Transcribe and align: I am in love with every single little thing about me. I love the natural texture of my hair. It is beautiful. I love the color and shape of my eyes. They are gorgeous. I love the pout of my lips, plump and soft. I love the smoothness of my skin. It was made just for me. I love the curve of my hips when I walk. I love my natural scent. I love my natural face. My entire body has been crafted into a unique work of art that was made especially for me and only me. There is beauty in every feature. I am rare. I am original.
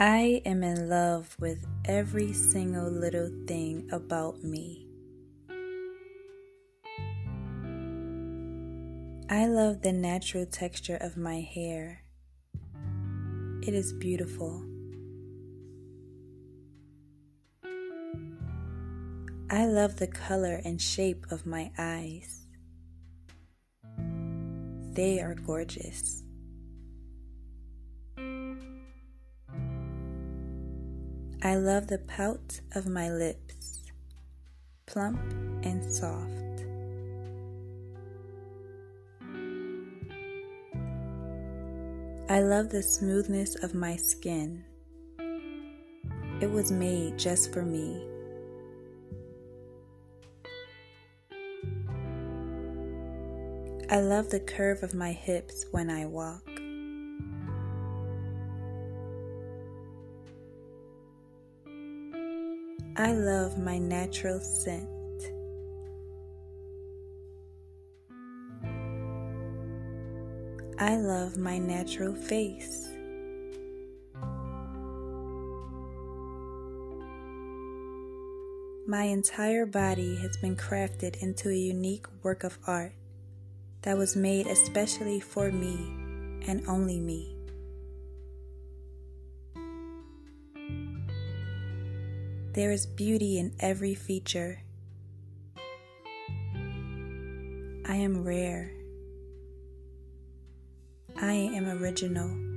I 0.00 0.42
am 0.46 0.62
in 0.62 0.88
love 0.88 1.36
with 1.40 1.66
every 1.84 2.32
single 2.32 2.88
little 2.88 3.32
thing 3.48 3.88
about 3.90 4.44
me. 4.44 4.86
I 9.28 9.48
love 9.48 9.82
the 9.82 9.92
natural 9.92 10.46
texture 10.46 10.98
of 11.00 11.16
my 11.16 11.40
hair. 11.40 12.04
It 13.60 13.74
is 13.74 13.92
beautiful. 13.92 14.62
I 19.50 19.66
love 19.66 19.96
the 19.96 20.06
color 20.06 20.60
and 20.64 20.80
shape 20.80 21.26
of 21.32 21.44
my 21.44 21.72
eyes. 21.76 22.46
They 24.92 25.18
are 25.20 25.34
gorgeous. 25.34 26.22
I 31.40 31.54
love 31.54 31.86
the 31.86 31.98
pout 31.98 32.60
of 32.74 32.88
my 32.88 33.10
lips, 33.10 33.82
plump 34.86 35.20
and 35.62 35.84
soft. 35.88 36.64
I 42.28 42.40
love 42.40 42.70
the 42.70 42.82
smoothness 42.82 43.54
of 43.62 43.72
my 43.72 43.94
skin. 43.94 44.64
It 46.40 46.50
was 46.50 46.72
made 46.72 47.16
just 47.16 47.52
for 47.52 47.62
me. 47.62 48.04
I 53.88 54.00
love 54.00 54.28
the 54.30 54.40
curve 54.40 54.82
of 54.82 54.92
my 54.92 55.12
hips 55.12 55.66
when 55.70 55.88
I 55.88 56.04
walk. 56.04 56.57
I 63.00 63.12
love 63.12 63.56
my 63.56 63.78
natural 63.78 64.40
scent. 64.40 64.88
I 70.80 70.96
love 70.96 71.36
my 71.36 71.58
natural 71.58 72.16
face. 72.16 72.88
My 78.88 79.04
entire 79.04 79.64
body 79.64 80.16
has 80.16 80.36
been 80.38 80.56
crafted 80.56 81.22
into 81.22 81.50
a 81.50 81.54
unique 81.54 82.06
work 82.24 82.42
of 82.42 82.58
art 82.66 82.94
that 83.82 83.96
was 83.96 84.16
made 84.16 84.48
especially 84.48 85.20
for 85.20 85.52
me 85.52 85.76
and 86.48 86.66
only 86.66 86.98
me. 86.98 87.37
There 92.52 92.72
is 92.72 92.86
beauty 92.86 93.38
in 93.38 93.54
every 93.60 93.94
feature. 93.94 94.62
I 97.86 97.94
am 97.94 98.24
rare. 98.24 98.72
I 101.20 101.32
am 101.32 101.68
original. 101.68 102.47